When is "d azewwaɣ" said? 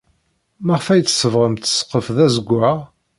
2.15-2.77